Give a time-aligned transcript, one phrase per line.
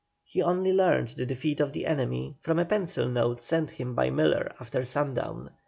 [0.23, 4.09] He only learned the defeat of the enemy from a pencil note sent him by
[4.09, 5.51] Miller after sundown.